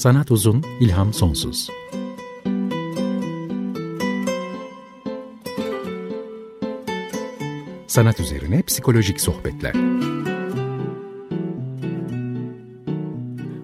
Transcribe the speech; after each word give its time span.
Sanat 0.00 0.30
uzun, 0.30 0.64
ilham 0.80 1.12
sonsuz. 1.12 1.68
Sanat 7.86 8.20
üzerine 8.20 8.62
psikolojik 8.62 9.20
sohbetler. 9.20 9.74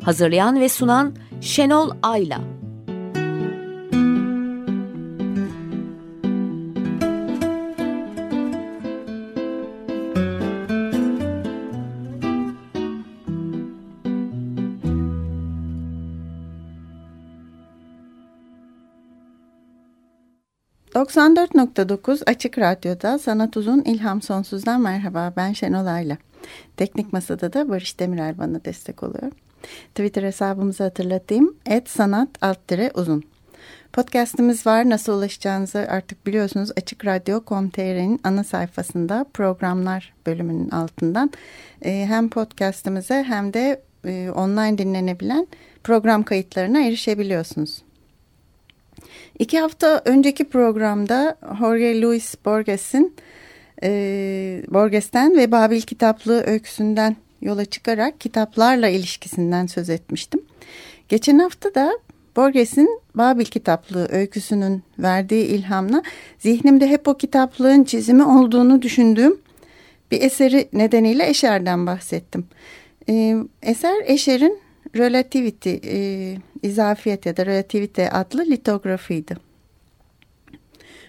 Hazırlayan 0.03 0.61
ve 0.61 0.69
sunan 0.69 1.15
Şenol 1.41 1.91
Ayla. 2.03 2.56
94.9 20.97 22.23
Açık 22.27 22.59
Radyo'da 22.59 23.19
Sanat 23.19 23.57
Uzun 23.57 23.83
İlham 23.83 24.23
Sonsuz'dan 24.23 24.81
merhaba 24.81 25.33
ben 25.37 25.53
Şenol 25.53 25.87
Ayla. 25.87 26.17
Teknik 26.77 27.13
Masa'da 27.13 27.53
da 27.53 27.69
Barış 27.69 28.01
Demirel 28.01 28.39
bana 28.39 28.65
destek 28.65 29.03
oluyor. 29.03 29.33
Twitter 29.89 30.23
hesabımızı 30.23 30.83
hatırlatayım. 30.83 31.57
Et 31.67 31.91
sanat 31.91 32.29
alt 32.41 32.59
uzun. 32.95 33.23
Podcast'imiz 33.93 34.67
var. 34.67 34.91
Nasıl 34.91 35.13
ulaşacağınızı 35.13 35.79
artık 35.79 36.27
biliyorsunuz. 36.27 36.71
Açık 36.77 37.07
Radyo.com.tr'nin 37.07 38.21
ana 38.25 38.45
sayfasında 38.45 39.27
programlar 39.35 40.15
bölümünün 40.27 40.71
altından 40.71 41.31
e, 41.83 42.07
hem 42.09 42.29
podcast'imize 42.31 43.23
hem 43.23 43.55
de 43.55 43.83
e, 44.05 44.31
online 44.31 44.79
dinlenebilen 44.79 45.47
program 45.85 46.23
kayıtlarına 46.23 46.81
erişebiliyorsunuz. 46.83 47.86
İki 49.39 49.61
hafta 49.61 50.03
önceki 50.05 50.45
programda 50.45 51.37
Jorge 51.59 52.01
Luis 52.01 52.35
Borges'in 52.45 53.15
e, 53.83 54.63
Borges'ten 54.69 55.37
ve 55.37 55.53
Babil 55.53 55.81
kitaplığı 55.81 56.43
öyküsünden 56.47 57.17
yola 57.43 57.65
çıkarak 57.65 58.21
kitaplarla 58.21 58.89
ilişkisinden 58.89 59.67
söz 59.67 59.91
etmiştim. 59.91 60.41
Geçen 61.09 61.39
hafta 61.39 61.75
da 61.75 61.93
Borges'in 62.37 63.01
Babil 63.15 63.45
kitaplığı 63.45 64.09
öyküsünün 64.11 64.83
verdiği 64.99 65.45
ilhamla 65.47 66.03
zihnimde 66.39 66.87
hep 66.87 67.09
o 67.09 67.17
kitaplığın 67.17 67.85
çizimi 67.85 68.25
olduğunu 68.25 68.83
düşündüğüm 68.83 69.39
bir 70.11 70.23
eseri 70.23 70.69
nedeniyle 70.73 71.29
Eşer'den 71.29 71.87
bahsettim. 71.87 72.47
Ee, 73.09 73.37
eser 73.63 73.97
Eşer'in 74.05 74.66
Relativity, 74.97 75.75
e, 75.85 76.39
izafiyet 76.63 77.27
ya 77.27 77.37
da 77.37 77.47
relativite 77.47 78.11
adlı 78.11 78.45
litografiydi. 78.45 79.37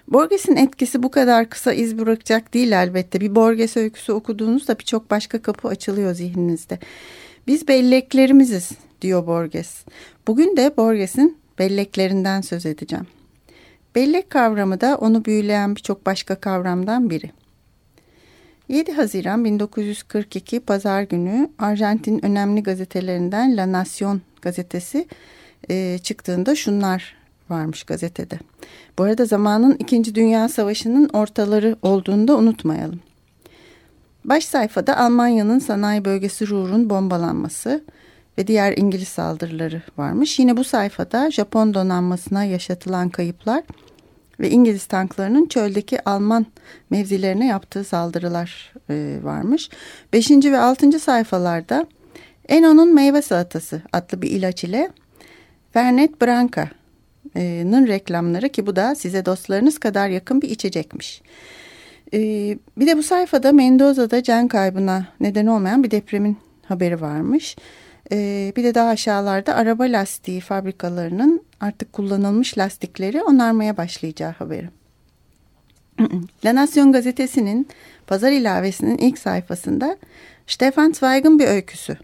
Borges'in 0.07 0.55
etkisi 0.55 1.03
bu 1.03 1.11
kadar 1.11 1.49
kısa 1.49 1.73
iz 1.73 1.97
bırakacak 1.97 2.53
değil 2.53 2.71
elbette. 2.71 3.21
Bir 3.21 3.35
Borges 3.35 3.77
öyküsü 3.77 4.11
okuduğunuzda 4.11 4.79
birçok 4.79 5.11
başka 5.11 5.41
kapı 5.41 5.67
açılıyor 5.67 6.13
zihninizde. 6.13 6.79
Biz 7.47 7.67
belleklerimiziz 7.67 8.71
diyor 9.01 9.27
Borges. 9.27 9.85
Bugün 10.27 10.57
de 10.57 10.77
Borges'in 10.77 11.37
belleklerinden 11.59 12.41
söz 12.41 12.65
edeceğim. 12.65 13.07
Bellek 13.95 14.29
kavramı 14.29 14.81
da 14.81 14.97
onu 14.97 15.25
büyüleyen 15.25 15.75
birçok 15.75 16.05
başka 16.05 16.35
kavramdan 16.35 17.09
biri. 17.09 17.31
7 18.69 18.91
Haziran 18.91 19.45
1942 19.45 20.59
Pazar 20.59 21.01
günü 21.01 21.49
Arjantin 21.59 22.25
önemli 22.25 22.63
gazetelerinden 22.63 23.57
La 23.57 23.71
Nación 23.71 24.21
gazetesi 24.41 25.07
e, 25.69 25.97
çıktığında 25.97 26.55
şunlar 26.55 27.15
varmış 27.49 27.83
gazetede. 27.83 28.39
Bu 28.97 29.03
arada 29.03 29.25
zamanın 29.25 29.75
İkinci 29.79 30.15
Dünya 30.15 30.49
Savaşı'nın 30.49 31.09
ortaları 31.13 31.75
olduğunu 31.81 32.27
da 32.27 32.37
unutmayalım. 32.37 32.99
Baş 34.25 34.45
sayfada 34.45 34.97
Almanya'nın 34.97 35.59
sanayi 35.59 36.05
bölgesi 36.05 36.47
Ruhr'un 36.47 36.89
bombalanması 36.89 37.83
ve 38.37 38.47
diğer 38.47 38.77
İngiliz 38.77 39.07
saldırıları 39.07 39.81
varmış. 39.97 40.39
Yine 40.39 40.57
bu 40.57 40.63
sayfada 40.63 41.31
Japon 41.31 41.73
donanmasına 41.73 42.43
yaşatılan 42.43 43.09
kayıplar 43.09 43.63
ve 44.39 44.49
İngiliz 44.49 44.85
tanklarının 44.85 45.45
çöldeki 45.45 46.09
Alman 46.09 46.45
mevzilerine 46.89 47.47
yaptığı 47.47 47.83
saldırılar 47.83 48.73
e, 48.89 49.19
varmış. 49.23 49.69
Beşinci 50.13 50.51
ve 50.51 50.59
altıncı 50.59 50.99
sayfalarda 50.99 51.87
Eno'nun 52.49 52.93
meyve 52.93 53.21
salatası 53.21 53.81
adlı 53.93 54.21
bir 54.21 54.31
ilaç 54.31 54.63
ile 54.63 54.91
Fernet 55.73 56.21
Branca'nın 56.21 57.87
reklamları 57.87 58.49
ki 58.49 58.67
bu 58.67 58.75
da 58.75 58.95
size 58.95 59.25
dostlarınız 59.25 59.77
kadar 59.79 60.09
yakın 60.09 60.41
bir 60.41 60.49
içecekmiş. 60.49 61.21
E, 62.13 62.19
bir 62.77 62.87
de 62.87 62.97
bu 62.97 63.03
sayfada 63.03 63.51
Mendoza'da 63.51 64.23
can 64.23 64.47
kaybına 64.47 65.07
neden 65.19 65.45
olmayan 65.45 65.83
bir 65.83 65.91
depremin 65.91 66.37
haberi 66.65 67.01
varmış. 67.01 67.55
E, 68.11 68.53
bir 68.55 68.63
de 68.63 68.75
daha 68.75 68.89
aşağılarda 68.89 69.55
araba 69.55 69.83
lastiği 69.83 70.41
fabrikalarının 70.41 71.41
artık 71.59 71.93
kullanılmış 71.93 72.57
lastikleri 72.57 73.23
onarmaya 73.23 73.77
başlayacağı 73.77 74.31
haberi. 74.31 74.69
La 76.45 76.55
Nation 76.55 76.91
gazetesinin 76.91 77.67
pazar 78.07 78.31
ilavesinin 78.31 78.97
ilk 78.97 79.17
sayfasında 79.17 79.97
Stefan 80.47 80.91
Zweig'ın 80.91 81.39
bir 81.39 81.47
öyküsü. 81.47 81.97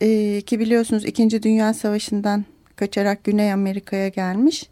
Ee, 0.00 0.40
ki 0.40 0.60
biliyorsunuz 0.60 1.04
2. 1.04 1.42
Dünya 1.42 1.74
Savaşı'ndan 1.74 2.44
kaçarak 2.76 3.24
Güney 3.24 3.52
Amerika'ya 3.52 4.08
gelmiş. 4.08 4.64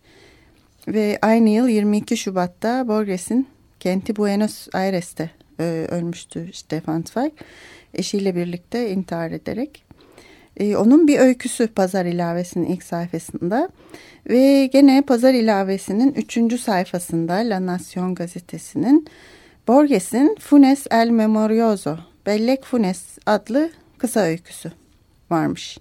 Ve 0.89 1.19
aynı 1.23 1.49
yıl 1.49 1.69
22 1.69 2.17
Şubat'ta 2.17 2.89
Borges'in 2.89 3.49
kenti 3.81 4.17
Buenos 4.17 4.69
Aires'te 4.73 5.31
e, 5.61 5.87
ölmüştü 5.91 6.51
Stefan 6.53 7.05
Zweig. 7.13 7.33
Eşiyle 7.95 8.37
birlikte 8.37 8.91
intihar 8.91 9.31
ederek. 9.31 9.86
E, 10.57 10.77
onun 10.77 11.09
bir 11.09 11.19
öyküsü 11.19 11.67
pazar 11.67 12.07
ilavesinin 12.07 12.67
ilk 12.67 12.83
sayfasında 12.83 13.69
ve 14.31 14.67
gene 14.67 15.03
pazar 15.03 15.35
ilavesinin 15.35 16.13
üçüncü 16.13 16.59
sayfasında 16.59 17.35
La 17.35 17.67
Nación 17.67 18.15
gazetesinin 18.15 19.07
Borges'in 19.69 20.37
Funes 20.41 20.87
el 20.91 21.11
Memorioso, 21.11 21.99
Bellek 22.27 22.65
Funes 22.65 23.19
adlı 23.27 23.71
kısa 23.99 24.21
öyküsü 24.21 24.73
varmış. 25.31 25.79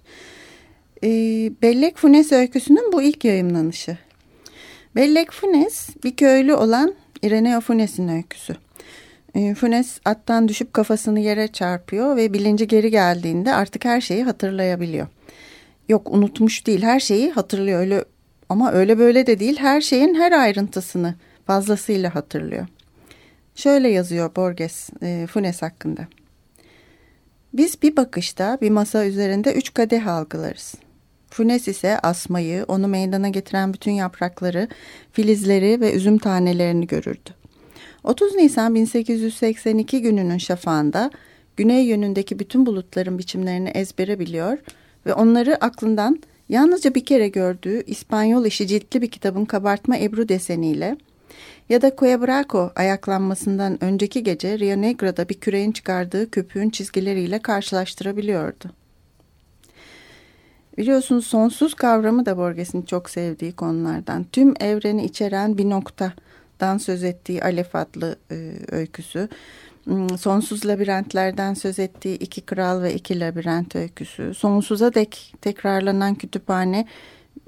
E, 1.04 1.08
Bellek 1.62 1.96
Funes 1.96 2.32
öyküsünün 2.32 2.92
bu 2.92 3.02
ilk 3.02 3.24
yayımlanışı. 3.24 3.98
Bellek 4.96 5.32
Funes 5.32 5.88
bir 6.04 6.16
köylü 6.16 6.54
olan 6.54 6.94
Ireneo 7.22 7.60
Funes'in 7.60 8.08
öyküsü. 8.08 8.65
Ee, 9.36 9.54
Funes 9.54 10.00
attan 10.04 10.48
düşüp 10.48 10.72
kafasını 10.72 11.20
yere 11.20 11.48
çarpıyor 11.48 12.16
ve 12.16 12.32
bilinci 12.32 12.68
geri 12.68 12.90
geldiğinde 12.90 13.54
artık 13.54 13.84
her 13.84 14.00
şeyi 14.00 14.24
hatırlayabiliyor. 14.24 15.06
Yok 15.88 16.10
unutmuş 16.10 16.66
değil 16.66 16.82
her 16.82 17.00
şeyi 17.00 17.30
hatırlıyor 17.30 17.80
öyle 17.80 18.04
ama 18.48 18.72
öyle 18.72 18.98
böyle 18.98 19.26
de 19.26 19.40
değil 19.40 19.56
her 19.58 19.80
şeyin 19.80 20.14
her 20.14 20.32
ayrıntısını 20.32 21.14
fazlasıyla 21.46 22.14
hatırlıyor. 22.14 22.66
Şöyle 23.54 23.88
yazıyor 23.88 24.36
Borges 24.36 24.90
e, 25.02 25.26
Funes 25.26 25.62
hakkında. 25.62 26.06
Biz 27.52 27.82
bir 27.82 27.96
bakışta 27.96 28.58
bir 28.60 28.70
masa 28.70 29.06
üzerinde 29.06 29.54
üç 29.54 29.74
kadeh 29.74 30.06
algılarız. 30.06 30.74
Funes 31.30 31.68
ise 31.68 31.98
asmayı, 31.98 32.64
onu 32.68 32.88
meydana 32.88 33.28
getiren 33.28 33.72
bütün 33.72 33.92
yaprakları, 33.92 34.68
filizleri 35.12 35.80
ve 35.80 35.92
üzüm 35.92 36.18
tanelerini 36.18 36.86
görürdü. 36.86 37.30
30 38.06 38.34
Nisan 38.34 38.74
1882 38.74 40.02
gününün 40.02 40.38
şafağında 40.38 41.10
güney 41.56 41.84
yönündeki 41.84 42.38
bütün 42.38 42.66
bulutların 42.66 43.18
biçimlerini 43.18 43.68
ezbere 43.68 44.18
biliyor 44.18 44.58
ve 45.06 45.14
onları 45.14 45.64
aklından 45.64 46.22
yalnızca 46.48 46.94
bir 46.94 47.04
kere 47.04 47.28
gördüğü 47.28 47.82
İspanyol 47.86 48.44
işi 48.44 48.66
ciltli 48.66 49.02
bir 49.02 49.10
kitabın 49.10 49.44
kabartma 49.44 49.96
ebru 49.98 50.28
deseniyle 50.28 50.96
ya 51.68 51.82
da 51.82 51.96
Cuebraco 51.96 52.72
ayaklanmasından 52.76 53.84
önceki 53.84 54.22
gece 54.22 54.58
Rio 54.58 54.82
Negro'da 54.82 55.28
bir 55.28 55.40
küreğin 55.40 55.72
çıkardığı 55.72 56.30
köpüğün 56.30 56.70
çizgileriyle 56.70 57.38
karşılaştırabiliyordu. 57.38 58.70
Biliyorsunuz 60.78 61.26
sonsuz 61.26 61.74
kavramı 61.74 62.26
da 62.26 62.36
Borges'in 62.36 62.82
çok 62.82 63.10
sevdiği 63.10 63.52
konulardan. 63.52 64.26
Tüm 64.32 64.54
evreni 64.60 65.04
içeren 65.04 65.58
bir 65.58 65.70
nokta 65.70 66.12
dan 66.60 66.78
söz 66.78 67.04
ettiği 67.04 67.42
Alef 67.42 67.74
adlı 67.74 68.16
e, 68.30 68.52
öyküsü. 68.70 69.28
Hmm, 69.84 70.18
sonsuz 70.18 70.66
labirentlerden 70.66 71.54
söz 71.54 71.78
ettiği 71.78 72.18
iki 72.18 72.40
kral 72.40 72.82
ve 72.82 72.94
iki 72.94 73.20
labirent 73.20 73.76
öyküsü. 73.76 74.34
Sonsuza 74.34 74.94
dek 74.94 75.34
tekrarlanan 75.40 76.14
kütüphane 76.14 76.86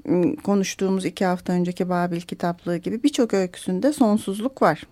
hmm, 0.05 0.35
konuştuğumuz 0.35 1.05
iki 1.05 1.25
hafta 1.25 1.53
önceki 1.53 1.89
Babil 1.89 2.21
kitaplığı 2.21 2.77
gibi 2.77 3.03
birçok 3.03 3.33
öyküsünde 3.33 3.93
sonsuzluk 3.93 4.61
var. 4.61 4.83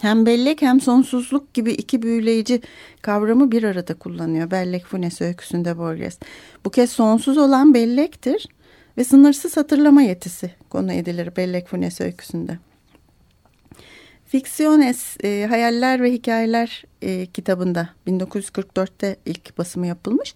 Hem 0.00 0.26
bellek 0.26 0.62
hem 0.62 0.80
sonsuzluk 0.80 1.54
gibi 1.54 1.72
iki 1.72 2.02
büyüleyici 2.02 2.62
kavramı 3.02 3.52
bir 3.52 3.62
arada 3.62 3.94
kullanıyor 3.94 4.50
Bellek 4.50 4.84
Funes 4.84 5.20
öyküsünde 5.20 5.78
Borges. 5.78 6.18
Bu 6.64 6.70
kez 6.70 6.90
sonsuz 6.90 7.38
olan 7.38 7.74
bellektir 7.74 8.46
ve 8.98 9.04
sınırsız 9.04 9.56
hatırlama 9.56 10.02
yetisi 10.02 10.54
konu 10.70 10.92
edilir 10.92 11.36
Bellek 11.36 11.68
Funes 11.68 12.00
öyküsünde. 12.00 12.58
Ficciones, 14.30 15.16
e, 15.24 15.46
Hayaller 15.48 16.02
ve 16.02 16.12
Hikayeler 16.12 16.84
e, 17.02 17.26
kitabında 17.26 17.88
1944'te 18.06 19.16
ilk 19.26 19.58
basımı 19.58 19.86
yapılmış. 19.86 20.34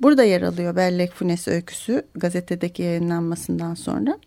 Burada 0.00 0.24
yer 0.24 0.42
alıyor 0.42 0.76
Bellek 0.76 1.12
Funes 1.12 1.48
öyküsü 1.48 2.02
gazetedeki 2.14 2.82
yayınlanmasından 2.82 3.74
sonra. 3.74 4.18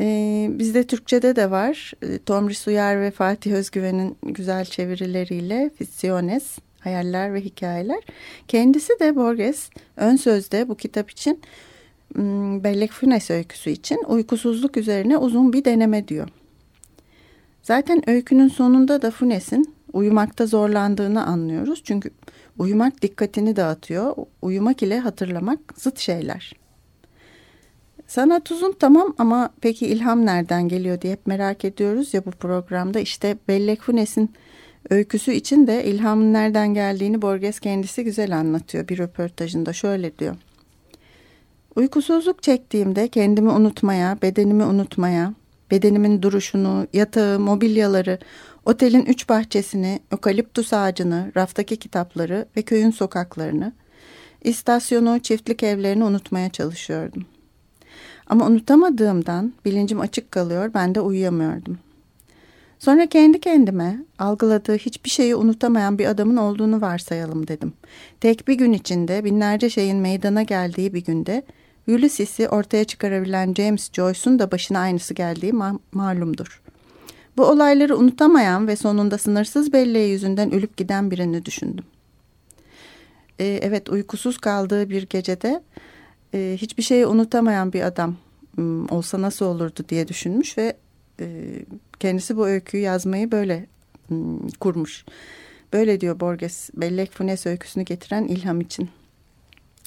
E, 0.00 0.48
bizde 0.50 0.86
Türkçe'de 0.86 1.36
de 1.36 1.50
var. 1.50 1.92
E, 2.02 2.18
Tomris 2.18 2.66
Uyar 2.68 3.00
ve 3.00 3.10
Fatih 3.10 3.52
Özgüven'in 3.52 4.16
güzel 4.22 4.64
çevirileriyle 4.64 5.70
Ficciones, 5.78 6.58
Hayaller 6.80 7.34
ve 7.34 7.40
Hikayeler. 7.40 8.02
Kendisi 8.48 8.92
de 9.00 9.16
Borges 9.16 9.70
ön 9.96 10.16
sözde 10.16 10.68
bu 10.68 10.76
kitap 10.76 11.10
için 11.10 11.40
hmm, 12.14 12.64
Bellek 12.64 12.92
Funes 12.92 13.30
öyküsü 13.30 13.70
için 13.70 14.04
uykusuzluk 14.08 14.76
üzerine 14.76 15.18
uzun 15.18 15.52
bir 15.52 15.64
deneme 15.64 16.08
diyor. 16.08 16.28
Zaten 17.66 18.10
öykünün 18.10 18.48
sonunda 18.48 19.02
da 19.02 19.10
Funes'in 19.10 19.74
uyumakta 19.92 20.46
zorlandığını 20.46 21.26
anlıyoruz. 21.26 21.82
Çünkü 21.84 22.10
uyumak 22.58 23.02
dikkatini 23.02 23.56
dağıtıyor. 23.56 24.16
Uyumak 24.42 24.82
ile 24.82 24.98
hatırlamak 24.98 25.58
zıt 25.76 25.98
şeyler. 25.98 26.52
Sanat 28.06 28.50
uzun 28.50 28.72
tamam 28.72 29.14
ama 29.18 29.50
peki 29.60 29.86
ilham 29.86 30.26
nereden 30.26 30.68
geliyor 30.68 31.00
diye 31.00 31.12
hep 31.12 31.26
merak 31.26 31.64
ediyoruz 31.64 32.14
ya 32.14 32.24
bu 32.24 32.30
programda. 32.30 33.00
İşte 33.00 33.36
Bellek 33.48 33.82
Funes'in 33.82 34.30
öyküsü 34.90 35.32
için 35.32 35.66
de 35.66 35.84
ilhamın 35.84 36.32
nereden 36.32 36.74
geldiğini 36.74 37.22
Borges 37.22 37.60
kendisi 37.60 38.04
güzel 38.04 38.36
anlatıyor 38.36 38.88
bir 38.88 38.98
röportajında. 38.98 39.72
Şöyle 39.72 40.18
diyor. 40.18 40.36
Uykusuzluk 41.76 42.42
çektiğimde 42.42 43.08
kendimi 43.08 43.50
unutmaya, 43.50 44.18
bedenimi 44.22 44.64
unutmaya, 44.64 45.34
bedenimin 45.70 46.22
duruşunu, 46.22 46.86
yatağı, 46.92 47.38
mobilyaları, 47.38 48.18
otelin 48.64 49.04
üç 49.04 49.28
bahçesini, 49.28 50.00
okaliptus 50.14 50.72
ağacını, 50.72 51.32
raftaki 51.36 51.76
kitapları 51.76 52.46
ve 52.56 52.62
köyün 52.62 52.90
sokaklarını, 52.90 53.72
istasyonu, 54.44 55.18
çiftlik 55.18 55.62
evlerini 55.62 56.04
unutmaya 56.04 56.50
çalışıyordum. 56.50 57.26
Ama 58.26 58.46
unutamadığımdan 58.46 59.52
bilincim 59.64 60.00
açık 60.00 60.30
kalıyor, 60.30 60.70
ben 60.74 60.94
de 60.94 61.00
uyuyamıyordum. 61.00 61.78
Sonra 62.78 63.06
kendi 63.06 63.40
kendime 63.40 63.98
algıladığı 64.18 64.76
hiçbir 64.76 65.10
şeyi 65.10 65.34
unutamayan 65.34 65.98
bir 65.98 66.06
adamın 66.06 66.36
olduğunu 66.36 66.80
varsayalım 66.80 67.48
dedim. 67.48 67.72
Tek 68.20 68.48
bir 68.48 68.54
gün 68.54 68.72
içinde 68.72 69.24
binlerce 69.24 69.70
şeyin 69.70 69.96
meydana 69.96 70.42
geldiği 70.42 70.94
bir 70.94 71.04
günde 71.04 71.42
Ulysses'i 71.88 72.48
ortaya 72.48 72.84
çıkarabilen 72.84 73.54
James 73.54 73.92
Joyce'un 73.92 74.38
da 74.38 74.50
başına 74.50 74.78
aynısı 74.78 75.14
geldiği 75.14 75.52
ma 75.52 75.78
malumdur. 75.92 76.62
Bu 77.36 77.44
olayları 77.44 77.96
unutamayan 77.96 78.68
ve 78.68 78.76
sonunda 78.76 79.18
sınırsız 79.18 79.72
belleği 79.72 80.10
yüzünden 80.10 80.52
ölüp 80.52 80.76
giden 80.76 81.10
birini 81.10 81.44
düşündüm. 81.44 81.84
Ee, 83.38 83.60
evet 83.62 83.88
uykusuz 83.88 84.38
kaldığı 84.38 84.90
bir 84.90 85.02
gecede 85.02 85.62
e, 86.34 86.56
hiçbir 86.60 86.82
şeyi 86.82 87.06
unutamayan 87.06 87.72
bir 87.72 87.82
adam 87.82 88.16
olsa 88.90 89.22
nasıl 89.22 89.46
olurdu 89.46 89.84
diye 89.88 90.08
düşünmüş 90.08 90.58
ve 90.58 90.76
e, 91.20 91.26
kendisi 92.00 92.36
bu 92.36 92.46
öyküyü 92.46 92.82
yazmayı 92.82 93.32
böyle 93.32 93.66
kurmuş. 94.60 95.04
Böyle 95.72 96.00
diyor 96.00 96.20
Borges, 96.20 96.70
Bellek 96.74 97.12
Funes 97.12 97.46
öyküsünü 97.46 97.84
getiren 97.84 98.24
ilham 98.24 98.60
için. 98.60 98.88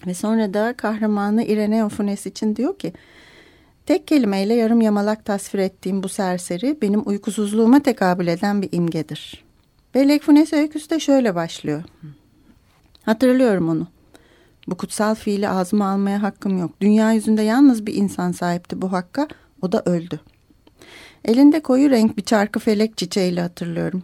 Ve 0.08 0.14
sonra 0.14 0.54
da 0.54 0.74
kahramanı 0.78 1.44
Irene 1.44 1.90
Funes 1.90 2.26
için 2.26 2.56
diyor 2.56 2.80
ki 2.80 2.94
tek 3.86 4.08
kelimeyle 4.08 4.54
yarım 4.54 4.82
yamalak 4.82 5.26
tasvir 5.26 5.60
ettiğim 5.60 6.04
bu 6.04 6.10
serseri 6.10 6.78
benim 6.82 7.02
uykusuzluğuma 7.06 7.84
tekabül 7.84 8.28
eden 8.28 8.62
bir 8.62 8.70
imgedir. 8.72 9.44
Bellek 9.96 10.24
Funes 10.24 10.54
öyküsü 10.54 10.90
de 10.90 11.00
şöyle 11.00 11.36
başlıyor. 11.36 11.84
Hatırlıyorum 13.04 13.70
onu. 13.70 13.88
Bu 14.68 14.78
kutsal 14.78 15.16
fiili 15.16 15.50
ağzıma 15.50 15.90
almaya 15.90 16.22
hakkım 16.22 16.58
yok. 16.58 16.72
Dünya 16.82 17.12
yüzünde 17.12 17.42
yalnız 17.42 17.86
bir 17.86 17.94
insan 17.94 18.32
sahipti 18.32 18.82
bu 18.82 18.92
hakka. 18.92 19.28
O 19.62 19.72
da 19.72 19.84
öldü. 19.86 20.20
Elinde 21.26 21.60
koyu 21.60 21.90
renk 21.90 22.18
bir 22.18 22.24
çarkı 22.24 22.60
felek 22.60 22.98
çiçeğiyle 22.98 23.42
hatırlıyorum. 23.42 24.04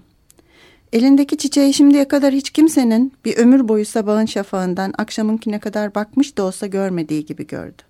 Elindeki 0.96 1.38
çiçeği 1.38 1.74
şimdiye 1.74 2.08
kadar 2.08 2.34
hiç 2.34 2.50
kimsenin 2.50 3.14
bir 3.26 3.38
ömür 3.38 3.68
boyu 3.68 3.86
sabahın 3.86 4.26
şafağından 4.26 4.94
akşamınkine 4.98 5.60
kadar 5.60 5.96
bakmış 5.96 6.38
da 6.38 6.44
olsa 6.44 6.68
görmediği 6.68 7.26
gibi 7.26 7.48
gördü. 7.48 7.82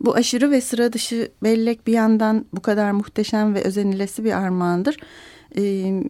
Bu 0.00 0.14
aşırı 0.14 0.50
ve 0.50 0.60
sıra 0.60 0.92
dışı 0.92 1.30
bellek 1.42 1.86
bir 1.86 1.92
yandan 1.92 2.46
bu 2.52 2.60
kadar 2.60 2.90
muhteşem 2.90 3.54
ve 3.54 3.62
özenilesi 3.62 4.24
bir 4.24 4.32
armağandır. 4.32 4.96
Ee, 5.58 6.02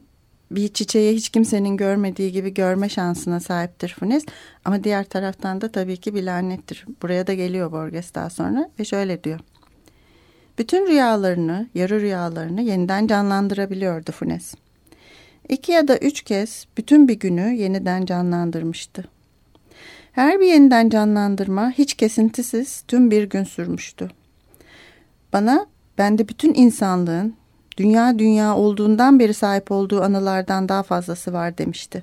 bir 0.50 0.68
çiçeği 0.68 1.16
hiç 1.16 1.28
kimsenin 1.28 1.76
görmediği 1.76 2.32
gibi 2.32 2.54
görme 2.54 2.88
şansına 2.88 3.40
sahiptir 3.40 3.96
Funes. 4.00 4.24
Ama 4.64 4.84
diğer 4.84 5.04
taraftan 5.04 5.60
da 5.60 5.72
tabii 5.72 5.96
ki 5.96 6.14
bir 6.14 6.22
lanettir. 6.22 6.86
Buraya 7.02 7.26
da 7.26 7.34
geliyor 7.34 7.72
Borges 7.72 8.14
daha 8.14 8.30
sonra 8.30 8.70
ve 8.78 8.84
şöyle 8.84 9.24
diyor. 9.24 9.40
Bütün 10.58 10.86
rüyalarını, 10.86 11.68
yarı 11.74 12.00
rüyalarını 12.00 12.62
yeniden 12.62 13.06
canlandırabiliyordu 13.06 14.12
Funes. 14.12 14.54
İki 15.52 15.72
ya 15.72 15.88
da 15.88 15.98
üç 15.98 16.22
kez 16.22 16.66
bütün 16.76 17.08
bir 17.08 17.18
günü 17.18 17.54
yeniden 17.54 18.06
canlandırmıştı. 18.06 19.04
Her 20.12 20.40
bir 20.40 20.46
yeniden 20.46 20.88
canlandırma 20.88 21.70
hiç 21.70 21.94
kesintisiz 21.94 22.84
tüm 22.88 23.10
bir 23.10 23.24
gün 23.24 23.44
sürmüştü. 23.44 24.10
Bana 25.32 25.66
bende 25.98 26.28
bütün 26.28 26.54
insanlığın 26.54 27.34
dünya 27.76 28.18
dünya 28.18 28.56
olduğundan 28.56 29.18
beri 29.18 29.34
sahip 29.34 29.70
olduğu 29.70 30.02
anılardan 30.02 30.68
daha 30.68 30.82
fazlası 30.82 31.32
var 31.32 31.58
demişti. 31.58 32.02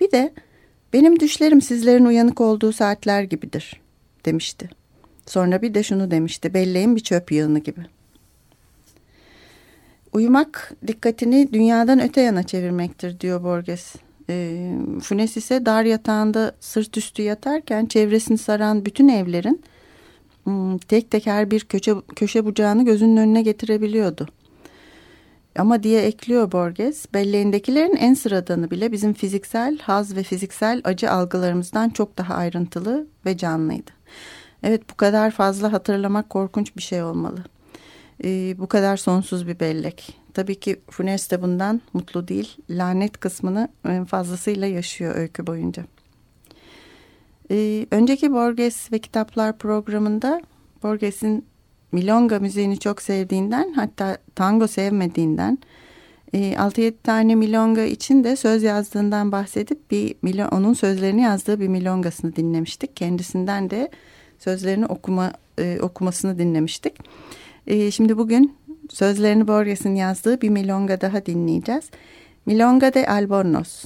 Bir 0.00 0.10
de 0.10 0.32
benim 0.92 1.20
düşlerim 1.20 1.60
sizlerin 1.60 2.04
uyanık 2.04 2.40
olduğu 2.40 2.72
saatler 2.72 3.22
gibidir 3.22 3.80
demişti. 4.24 4.70
Sonra 5.26 5.62
bir 5.62 5.74
de 5.74 5.82
şunu 5.82 6.10
demişti 6.10 6.54
belleğin 6.54 6.96
bir 6.96 7.00
çöp 7.00 7.32
yığını 7.32 7.58
gibi.'' 7.58 7.97
Uyumak 10.12 10.72
dikkatini 10.86 11.52
dünyadan 11.52 12.00
öte 12.00 12.20
yana 12.20 12.42
çevirmektir 12.42 13.20
diyor 13.20 13.42
Borges. 13.42 13.94
E, 14.30 14.70
Funes 15.02 15.36
ise 15.36 15.66
dar 15.66 15.84
yatağında 15.84 16.52
sırt 16.60 16.96
üstü 16.96 17.22
yatarken 17.22 17.86
çevresini 17.86 18.38
saran 18.38 18.84
bütün 18.84 19.08
evlerin 19.08 19.62
hmm, 20.44 20.78
tek 20.78 21.10
tek 21.10 21.26
her 21.26 21.50
bir 21.50 21.60
köşe, 21.60 21.94
köşe 22.16 22.44
bucağını 22.44 22.84
gözünün 22.84 23.16
önüne 23.16 23.42
getirebiliyordu. 23.42 24.26
Ama 25.58 25.82
diye 25.82 26.02
ekliyor 26.02 26.52
Borges, 26.52 27.06
belleğindekilerin 27.14 27.96
en 27.96 28.14
sıradanı 28.14 28.70
bile 28.70 28.92
bizim 28.92 29.12
fiziksel 29.12 29.78
haz 29.78 30.16
ve 30.16 30.22
fiziksel 30.22 30.80
acı 30.84 31.10
algılarımızdan 31.10 31.90
çok 31.90 32.18
daha 32.18 32.34
ayrıntılı 32.34 33.06
ve 33.26 33.36
canlıydı. 33.36 33.90
Evet 34.62 34.82
bu 34.90 34.94
kadar 34.94 35.30
fazla 35.30 35.72
hatırlamak 35.72 36.30
korkunç 36.30 36.76
bir 36.76 36.82
şey 36.82 37.02
olmalı 37.02 37.44
e, 38.24 38.58
bu 38.58 38.66
kadar 38.66 38.96
sonsuz 38.96 39.46
bir 39.46 39.60
bellek. 39.60 40.16
Tabii 40.34 40.60
ki 40.60 40.80
Funes 40.90 41.30
de 41.30 41.42
bundan 41.42 41.80
mutlu 41.92 42.28
değil. 42.28 42.56
Lanet 42.70 43.20
kısmını 43.20 43.68
fazlasıyla 44.08 44.66
yaşıyor 44.66 45.16
öykü 45.16 45.46
boyunca. 45.46 45.84
E, 47.50 47.86
önceki 47.90 48.32
Borges 48.32 48.92
ve 48.92 48.98
Kitaplar 48.98 49.58
programında 49.58 50.42
Borges'in 50.82 51.44
milonga 51.92 52.38
müziğini 52.38 52.78
çok 52.78 53.02
sevdiğinden 53.02 53.72
hatta 53.72 54.18
tango 54.34 54.66
sevmediğinden 54.66 55.58
e, 56.32 56.38
6-7 56.38 56.94
tane 57.02 57.34
milonga 57.34 57.82
için 57.82 58.24
de 58.24 58.36
söz 58.36 58.62
yazdığından 58.62 59.32
bahsedip 59.32 59.90
bir 59.90 60.14
onun 60.52 60.72
sözlerini 60.72 61.22
yazdığı 61.22 61.60
bir 61.60 61.68
milongasını 61.68 62.36
dinlemiştik. 62.36 62.96
Kendisinden 62.96 63.70
de 63.70 63.90
sözlerini 64.38 64.86
okuma 64.86 65.32
e, 65.58 65.78
okumasını 65.82 66.38
dinlemiştik. 66.38 66.94
Ee, 67.68 67.90
şimdi 67.90 68.18
bugün 68.18 68.56
sözlerini 68.90 69.48
Borges'in 69.48 69.94
yazdığı 69.94 70.40
bir 70.40 70.48
milonga 70.48 71.00
daha 71.00 71.26
dinleyeceğiz. 71.26 71.90
Milonga 72.46 72.94
de 72.94 73.08
Albornoz. 73.08 73.84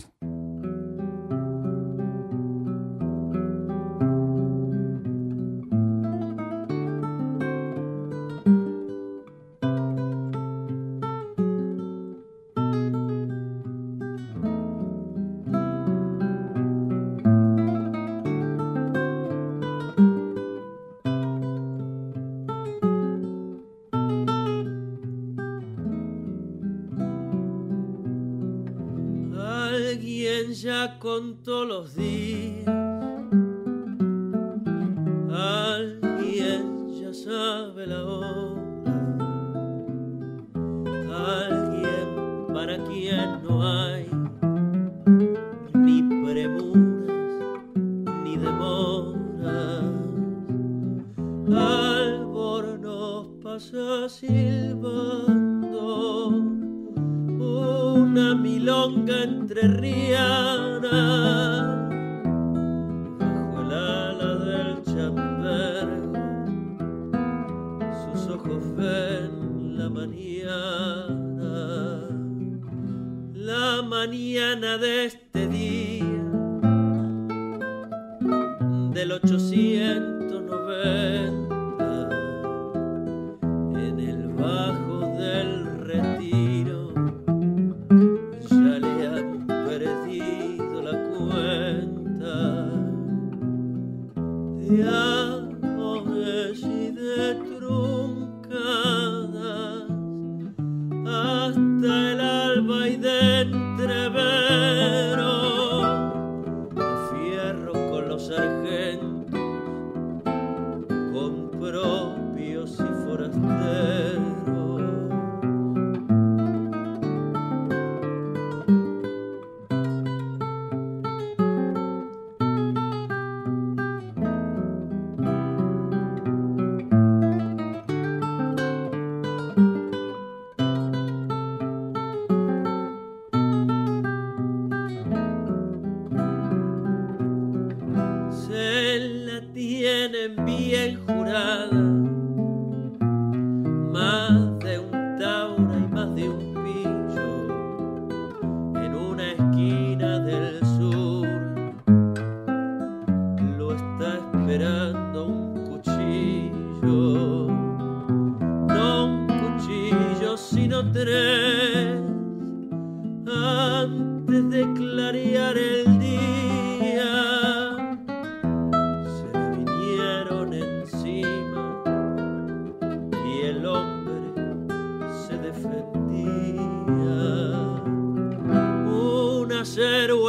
Ya 30.62 30.98
contó 30.98 31.64
los 31.64 31.94
días. 31.94 32.66
Alguien 35.30 36.88
ya 37.00 37.12
sabe 37.12 37.86
la 37.86 38.04
hora. 38.04 38.62
Alguien 41.14 42.46
para 42.54 42.82
quien 42.84 43.42
no 43.42 43.62
hay 43.62 44.08
ni 45.74 46.02
premuras 46.24 47.42
ni 48.24 48.36
demoras. 48.36 49.84
Albornoz 51.54 53.28
pasa 53.42 54.08
silbando 54.08 55.21
milonga 58.62 59.22
entre 59.24 59.62
bajo 63.18 63.60
el 63.60 63.72
ala 63.72 64.34
del 64.44 64.82
chambergo 64.84 66.14
sus 68.02 68.20
ojos 68.30 68.62
ven 68.76 69.76
la 69.76 69.88
mañana 69.90 71.54
la 73.34 73.82
mañana 73.82 74.78
de 74.78 75.06
este 75.06 75.21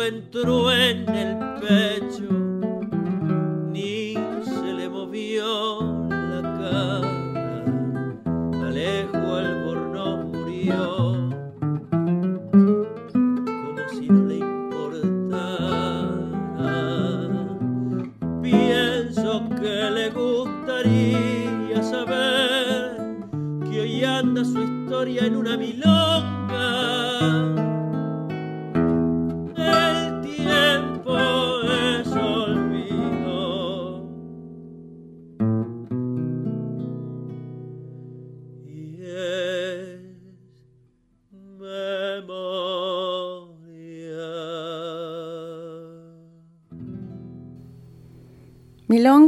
encuentro 0.06 0.72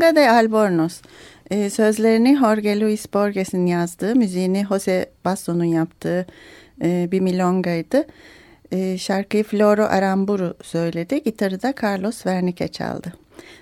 Milonga 0.05 0.21
de 0.21 0.31
Albornoz. 0.31 1.01
Ee, 1.51 1.69
sözlerini 1.69 2.37
Jorge 2.39 2.79
Luis 2.79 3.13
Borges'in 3.13 3.65
yazdığı, 3.65 4.15
müziğini 4.15 4.65
Jose 4.69 5.09
Basso'nun 5.25 5.63
yaptığı 5.63 6.25
e, 6.81 7.09
bir 7.11 7.19
milongaydı. 7.19 8.07
E, 8.71 8.97
şarkıyı 8.97 9.43
Floro 9.43 9.83
Aramburu 9.83 10.53
söyledi, 10.63 11.23
gitarı 11.23 11.61
da 11.61 11.73
Carlos 11.83 12.15
Wernicke 12.15 12.67
çaldı. 12.67 13.13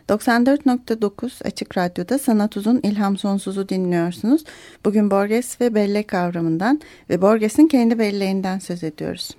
94.9 0.09 1.47
Açık 1.47 1.77
Radyo'da 1.77 2.19
Sanat 2.19 2.57
Uzun 2.57 2.79
İlham 2.83 3.17
Sonsuz'u 3.17 3.69
dinliyorsunuz. 3.69 4.43
Bugün 4.85 5.12
Borges 5.12 5.62
ve 5.62 5.75
bellek 5.75 6.07
kavramından 6.07 6.81
ve 7.09 7.21
Borges'in 7.21 7.67
kendi 7.67 8.00
belleğinden 8.00 8.59
söz 8.59 8.83
ediyoruz. 8.83 9.31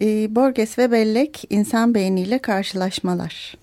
E, 0.00 0.34
Borges 0.34 0.78
ve 0.78 0.90
bellek 0.90 1.44
insan 1.50 1.94
beyniyle 1.94 2.38
karşılaşmalar. 2.38 3.60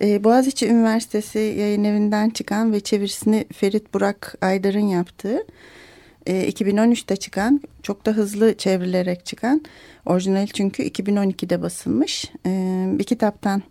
E, 0.00 0.24
Boğaziçi 0.24 0.68
Üniversitesi 0.68 1.38
yayın 1.38 1.84
evinden 1.84 2.30
çıkan 2.30 2.72
ve 2.72 2.80
çevirisini 2.80 3.44
Ferit 3.52 3.94
Burak 3.94 4.34
Aydar'ın 4.40 4.88
yaptığı 4.88 5.46
e, 6.26 6.48
2013'te 6.48 7.16
çıkan 7.16 7.60
çok 7.82 8.06
da 8.06 8.10
hızlı 8.10 8.54
çevrilerek 8.54 9.26
çıkan 9.26 9.62
orijinali 10.06 10.48
çünkü 10.48 10.82
2012'de 10.82 11.62
basılmış 11.62 12.32
e, 12.46 12.84
bir 12.98 13.04
kitaptan 13.04 13.62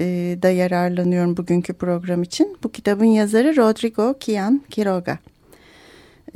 e, 0.00 0.04
da 0.42 0.50
yararlanıyorum 0.50 1.36
bugünkü 1.36 1.72
program 1.72 2.22
için. 2.22 2.56
Bu 2.62 2.72
kitabın 2.72 3.04
yazarı 3.04 3.56
Rodrigo 3.56 4.14
Kian 4.20 4.62
Quiroga. 4.74 5.18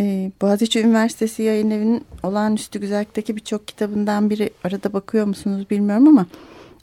E, 0.00 0.30
Boğaziçi 0.42 0.80
Üniversitesi 0.80 1.42
yayın 1.42 1.70
evinin 1.70 2.04
olağanüstü 2.22 2.80
güzellikteki 2.80 3.36
birçok 3.36 3.68
kitabından 3.68 4.30
biri 4.30 4.50
arada 4.64 4.92
bakıyor 4.92 5.26
musunuz 5.26 5.66
bilmiyorum 5.70 6.08
ama 6.08 6.26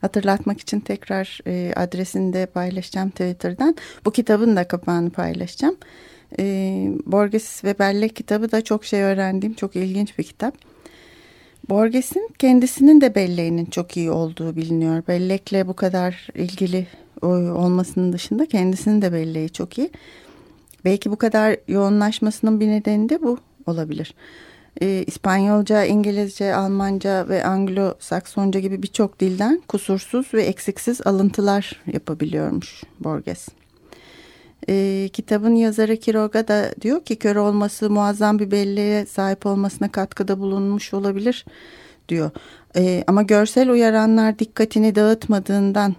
hatırlatmak 0.04 0.60
için 0.60 0.80
tekrar 0.80 1.40
e, 1.48 1.74
adresini 1.76 2.34
de 2.34 2.46
paylaşacağım 2.46 3.10
Twitter'dan. 3.10 3.76
Bu 4.06 4.12
kitabın 4.12 4.56
da 4.56 4.68
kapağını 4.68 5.10
paylaşacağım. 5.10 5.76
E, 6.40 6.46
Borges 7.06 7.64
ve 7.64 7.80
Bellek 7.80 8.16
kitabı 8.16 8.52
da 8.52 8.64
çok 8.64 8.86
şey 8.86 9.02
öğrendiğim 9.02 9.54
çok 9.54 9.76
ilginç 9.76 10.18
bir 10.18 10.24
kitap. 10.24 10.56
Borges'in 11.70 12.30
kendisinin 12.40 13.02
de 13.02 13.16
belleğinin 13.16 13.66
çok 13.66 13.98
iyi 13.98 14.12
olduğu 14.12 14.56
biliniyor. 14.56 15.04
Bellekle 15.08 15.68
bu 15.68 15.74
kadar 15.74 16.28
ilgili 16.36 16.88
olmasının 17.22 18.14
dışında 18.14 18.46
kendisinin 18.46 19.02
de 19.02 19.14
belleği 19.14 19.50
çok 19.50 19.78
iyi. 19.78 19.90
Belki 20.86 21.12
bu 21.12 21.16
kadar 21.16 21.56
yoğunlaşmasının 21.68 22.60
bir 22.60 22.68
nedeni 22.68 23.10
de 23.10 23.22
bu 23.22 23.38
olabilir. 23.66 24.14
E, 24.82 25.04
İspanyolca, 25.08 25.84
İngilizce, 25.84 26.56
Almanca 26.56 27.30
ve 27.30 27.44
Anglo-Saksonca 27.44 28.60
gibi 28.60 28.84
birçok 28.84 29.20
dilden 29.20 29.62
kusursuz 29.68 30.34
ve 30.34 30.44
eksiksiz 30.44 31.08
alıntılar 31.08 31.82
yapabiliyormuş 31.94 32.84
Borges. 33.00 33.48
E, 34.70 35.10
kitabın 35.14 35.56
yazarı 35.56 36.00
Quiroga 36.00 36.48
da 36.48 36.72
diyor 36.82 37.06
ki 37.06 37.16
kör 37.16 37.36
olması 37.36 37.90
muazzam 37.90 38.40
bir 38.40 38.52
belleğe 38.52 39.06
sahip 39.06 39.46
olmasına 39.46 39.92
katkıda 39.92 40.40
bulunmuş 40.40 40.94
olabilir. 40.94 41.46
diyor. 42.10 42.32
E, 42.76 43.04
ama 43.08 43.22
görsel 43.22 43.70
uyaranlar 43.70 44.40
dikkatini 44.40 44.96
dağıtmadığından 44.96 45.96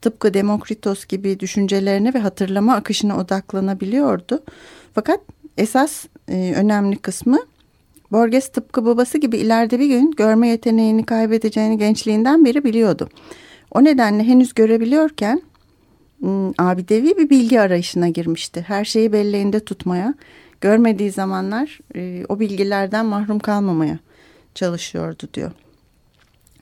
tıpkı 0.00 0.34
Demokritos 0.34 1.06
gibi 1.06 1.40
düşüncelerine 1.40 2.14
ve 2.14 2.18
hatırlama 2.18 2.74
akışına 2.74 3.18
odaklanabiliyordu. 3.18 4.42
Fakat 4.94 5.20
esas 5.58 6.04
e, 6.28 6.54
önemli 6.56 6.96
kısmı 6.96 7.38
Borges 8.12 8.48
tıpkı 8.48 8.84
babası 8.84 9.18
gibi 9.18 9.36
ileride 9.36 9.78
bir 9.78 9.86
gün 9.86 10.10
görme 10.10 10.48
yeteneğini 10.48 11.06
kaybedeceğini 11.06 11.78
gençliğinden 11.78 12.44
beri 12.44 12.64
biliyordu. 12.64 13.08
O 13.70 13.84
nedenle 13.84 14.24
henüz 14.24 14.54
görebiliyorken 14.54 15.42
hmm, 16.18 16.50
abidevi 16.58 17.16
bir 17.16 17.30
bilgi 17.30 17.60
arayışına 17.60 18.08
girmişti. 18.08 18.64
Her 18.68 18.84
şeyi 18.84 19.12
belleğinde 19.12 19.60
tutmaya, 19.60 20.14
görmediği 20.60 21.10
zamanlar 21.10 21.78
e, 21.96 22.24
o 22.28 22.40
bilgilerden 22.40 23.06
mahrum 23.06 23.38
kalmamaya 23.38 23.98
çalışıyordu 24.54 25.28
diyor. 25.34 25.52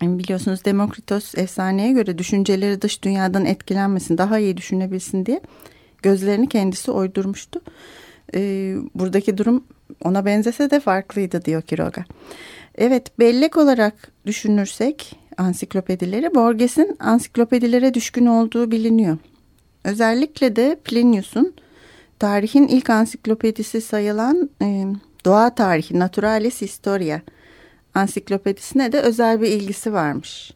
Biliyorsunuz 0.02 0.64
Demokritos 0.64 1.34
efsaneye 1.34 1.92
göre 1.92 2.18
düşünceleri 2.18 2.82
dış 2.82 3.02
dünyadan 3.02 3.44
etkilenmesin, 3.44 4.18
daha 4.18 4.38
iyi 4.38 4.56
düşünebilsin 4.56 5.26
diye 5.26 5.40
gözlerini 6.02 6.48
kendisi 6.48 6.90
oydurmuştu. 6.90 7.60
Ee, 8.34 8.76
buradaki 8.94 9.38
durum 9.38 9.64
ona 10.04 10.24
benzese 10.24 10.70
de 10.70 10.80
farklıydı 10.80 11.44
diyor 11.44 11.62
Kiroga. 11.62 12.04
Evet 12.74 13.18
bellek 13.18 13.56
olarak 13.56 14.12
düşünürsek 14.26 15.16
ansiklopedileri 15.36 16.34
Borges'in 16.34 16.96
ansiklopedilere 17.00 17.94
düşkün 17.94 18.26
olduğu 18.26 18.70
biliniyor. 18.70 19.18
Özellikle 19.84 20.56
de 20.56 20.76
Plinius'un 20.84 21.54
tarihin 22.18 22.68
ilk 22.68 22.90
ansiklopedisi 22.90 23.80
sayılan 23.80 24.50
e, 24.62 24.86
doğa 25.24 25.54
tarihi 25.54 25.98
Naturalis 25.98 26.60
Historia 26.60 27.20
ansiklopedisine 27.94 28.92
de 28.92 29.00
özel 29.00 29.40
bir 29.40 29.48
ilgisi 29.48 29.92
varmış. 29.92 30.52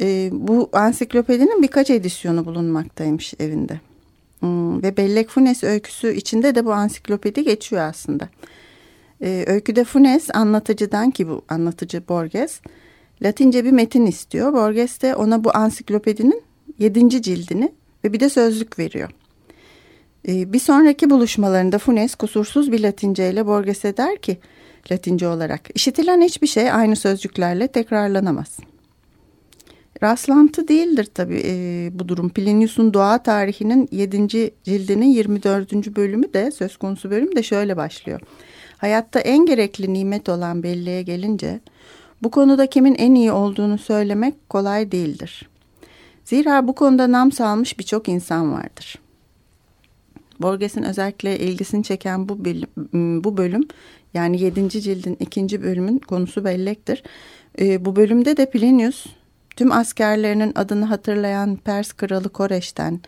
E, 0.00 0.28
bu 0.32 0.70
ansiklopedinin 0.72 1.62
birkaç 1.62 1.90
edisyonu 1.90 2.44
bulunmaktaymış 2.44 3.34
evinde. 3.38 3.80
Hmm, 4.40 4.82
ve 4.82 4.96
Bellek 4.96 5.28
Funes 5.28 5.64
öyküsü 5.64 6.14
içinde 6.14 6.54
de 6.54 6.64
bu 6.64 6.72
ansiklopedi 6.72 7.44
geçiyor 7.44 7.82
aslında. 7.82 8.28
E, 9.22 9.44
öyküde 9.46 9.84
Funes 9.84 10.30
anlatıcıdan 10.34 11.10
ki 11.10 11.28
bu 11.28 11.42
anlatıcı 11.48 12.08
Borges 12.08 12.60
Latince 13.22 13.64
bir 13.64 13.72
metin 13.72 14.06
istiyor. 14.06 14.52
Borges 14.52 15.02
de 15.02 15.14
ona 15.14 15.44
bu 15.44 15.56
ansiklopedinin 15.56 16.42
yedinci 16.78 17.22
cildini 17.22 17.72
ve 18.04 18.12
bir 18.12 18.20
de 18.20 18.28
sözlük 18.28 18.78
veriyor. 18.78 19.10
E, 20.28 20.52
bir 20.52 20.58
sonraki 20.58 21.10
buluşmalarında 21.10 21.78
Funes 21.78 22.14
kusursuz 22.14 22.72
bir 22.72 22.80
Latince 22.80 23.30
ile 23.30 23.46
Borges'e 23.46 23.96
der 23.96 24.16
ki 24.16 24.38
Latince 24.92 25.28
olarak 25.28 25.60
işitilen 25.74 26.20
hiçbir 26.20 26.46
şey 26.46 26.72
aynı 26.72 26.96
sözcüklerle 26.96 27.68
tekrarlanamaz. 27.68 28.58
Rastlantı 30.02 30.68
değildir 30.68 31.08
tabii 31.14 31.42
e, 31.44 31.90
bu 31.92 32.08
durum. 32.08 32.28
Plinius'un 32.28 32.94
doğa 32.94 33.22
tarihinin 33.22 33.88
7. 33.92 34.52
cildinin 34.64 35.06
24. 35.06 35.96
bölümü 35.96 36.32
de 36.32 36.50
söz 36.50 36.76
konusu 36.76 37.10
bölüm 37.10 37.36
de 37.36 37.42
şöyle 37.42 37.76
başlıyor. 37.76 38.20
Hayatta 38.76 39.20
en 39.20 39.46
gerekli 39.46 39.92
nimet 39.92 40.28
olan 40.28 40.62
belleğe 40.62 41.02
gelince 41.02 41.60
bu 42.22 42.30
konuda 42.30 42.66
kimin 42.66 42.94
en 42.94 43.14
iyi 43.14 43.32
olduğunu 43.32 43.78
söylemek 43.78 44.48
kolay 44.48 44.92
değildir. 44.92 45.48
Zira 46.24 46.68
bu 46.68 46.74
konuda 46.74 47.12
nam 47.12 47.32
salmış 47.32 47.78
birçok 47.78 48.08
insan 48.08 48.52
vardır. 48.52 48.98
Borges'in 50.40 50.82
özellikle 50.82 51.38
ilgisini 51.38 51.84
çeken 51.84 52.28
bu 52.28 52.44
bölüm, 52.44 53.24
bu 53.24 53.36
bölüm 53.36 53.68
yani 54.14 54.40
7. 54.40 54.70
cildin 54.70 55.16
ikinci 55.20 55.62
bölümün 55.62 55.98
konusu 55.98 56.44
bellektir. 56.44 57.02
E, 57.60 57.84
bu 57.84 57.96
bölümde 57.96 58.36
de 58.36 58.50
Plinius 58.50 59.06
tüm 59.58 59.72
askerlerinin 59.72 60.52
adını 60.54 60.84
hatırlayan 60.84 61.56
Pers 61.56 61.92
kralı 61.92 62.28
Koreş'ten, 62.28 63.00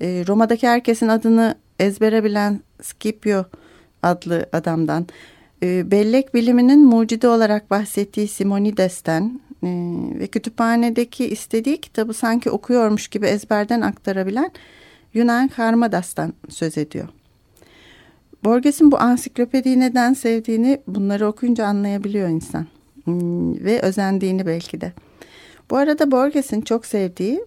e, 0.00 0.24
Roma'daki 0.28 0.68
herkesin 0.68 1.08
adını 1.08 1.54
ezbere 1.78 2.24
bilen 2.24 2.60
Scipio 2.82 3.44
adlı 4.02 4.46
adamdan, 4.52 5.06
e, 5.62 5.90
bellek 5.90 6.34
biliminin 6.34 6.84
mucidi 6.86 7.26
olarak 7.26 7.70
bahsettiği 7.70 8.28
Simonides'ten 8.28 9.40
e, 9.62 9.68
ve 10.18 10.26
kütüphanedeki 10.26 11.28
istediği 11.28 11.80
kitabı 11.80 12.14
sanki 12.14 12.50
okuyormuş 12.50 13.08
gibi 13.08 13.26
ezberden 13.26 13.80
aktarabilen 13.80 14.50
Yunan 15.14 15.48
Harmadas'tan 15.48 16.32
söz 16.48 16.78
ediyor. 16.78 17.08
Borges'in 18.44 18.92
bu 18.92 18.98
ansiklopediyi 18.98 19.80
neden 19.80 20.14
sevdiğini 20.14 20.80
bunları 20.86 21.26
okuyunca 21.26 21.66
anlayabiliyor 21.66 22.28
insan. 22.28 22.66
Hmm, 23.04 23.64
ve 23.64 23.80
özendiğini 23.80 24.46
belki 24.46 24.80
de. 24.80 24.92
Bu 25.70 25.76
arada 25.76 26.10
Borges'in 26.10 26.60
çok 26.60 26.86
sevdiği 26.86 27.44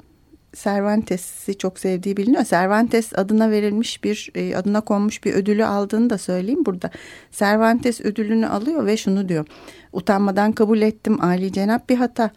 Cervantes'i 0.56 1.58
çok 1.58 1.80
sevdiği 1.80 2.18
biliniyor. 2.18 2.44
Cervantes 2.44 3.14
adına 3.20 3.52
verilmiş 3.52 4.04
bir 4.04 4.32
e, 4.36 4.56
adına 4.56 4.82
konmuş 4.82 5.24
bir 5.24 5.34
ödülü 5.34 5.66
aldığını 5.66 6.10
da 6.10 6.18
söyleyeyim 6.18 6.66
burada. 6.66 6.92
Cervantes 7.32 8.02
ödülünü 8.02 8.48
alıyor 8.48 8.86
ve 8.86 8.98
şunu 8.98 9.30
diyor. 9.30 9.46
Utanmadan 9.94 10.52
kabul 10.52 10.82
ettim 10.82 11.24
Ali 11.24 11.52
cenap 11.52 11.90
bir 11.90 11.96
hata. 11.96 12.32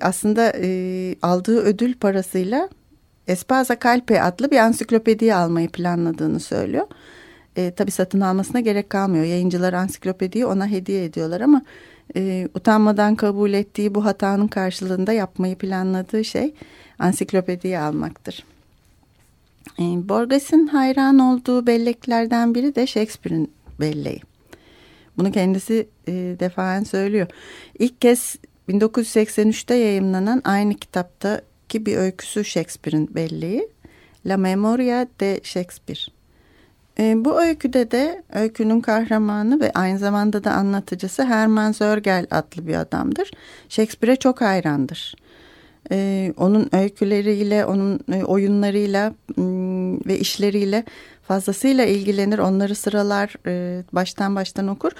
Aslında 0.00 0.52
e, 0.62 1.14
aldığı 1.22 1.60
ödül 1.60 1.94
parasıyla 1.94 2.68
Espasa 3.26 3.78
Calpe 3.84 4.22
adlı 4.22 4.50
bir 4.50 4.56
ansiklopediyi 4.56 5.34
almayı 5.34 5.68
planladığını 5.68 6.40
söylüyor. 6.40 6.86
E, 7.56 7.70
tabii 7.70 7.90
satın 7.90 8.20
almasına 8.20 8.60
gerek 8.60 8.90
kalmıyor. 8.90 9.24
Yayıncılar 9.24 9.72
ansiklopediyi 9.72 10.46
ona 10.46 10.66
hediye 10.66 11.04
ediyorlar 11.04 11.40
ama 11.40 11.62
e, 12.16 12.48
utanmadan 12.54 13.14
kabul 13.14 13.52
ettiği 13.52 13.94
bu 13.94 14.04
hatanın 14.04 14.48
karşılığında 14.48 15.12
yapmayı 15.12 15.56
planladığı 15.56 16.24
şey 16.24 16.54
ansiklopediyi 16.98 17.78
almaktır. 17.78 18.44
E, 19.78 19.82
Borges'in 19.82 20.66
hayran 20.66 21.18
olduğu 21.18 21.66
belleklerden 21.66 22.54
biri 22.54 22.74
de 22.74 22.86
Shakespeare'in 22.86 23.52
belleği. 23.80 24.20
Bunu 25.18 25.32
kendisi 25.32 25.88
e, 26.08 26.12
defaen 26.12 26.84
söylüyor. 26.84 27.26
İlk 27.78 28.00
kez 28.00 28.36
1983'te 28.68 29.74
yayımlanan 29.74 30.42
aynı 30.44 30.74
kitaptaki 30.74 31.86
bir 31.86 31.96
öyküsü 31.96 32.44
Shakespeare'in 32.44 33.14
belleği. 33.14 33.68
La 34.26 34.36
Memoria 34.36 35.06
de 35.20 35.40
Shakespeare. 35.42 36.15
E, 36.98 37.24
bu 37.24 37.42
öyküde 37.42 37.90
de 37.90 38.22
öykünün 38.34 38.80
kahramanı 38.80 39.60
ve 39.60 39.72
aynı 39.72 39.98
zamanda 39.98 40.44
da 40.44 40.52
anlatıcısı 40.52 41.24
Herman 41.24 41.72
Zörgel 41.72 42.26
adlı 42.30 42.66
bir 42.66 42.74
adamdır. 42.74 43.30
Shakespeare'e 43.68 44.16
çok 44.16 44.40
hayrandır. 44.40 45.14
E, 45.90 46.32
onun 46.36 46.68
öyküleriyle, 46.72 47.64
onun 47.64 48.00
e, 48.12 48.24
oyunlarıyla 48.24 49.14
ve 50.06 50.18
işleriyle 50.18 50.84
fazlasıyla 51.22 51.84
ilgilenir. 51.84 52.38
Onları 52.38 52.74
sıralar, 52.74 53.34
e, 53.46 53.84
baştan 53.92 54.36
baştan 54.36 54.68
okur. 54.68 54.92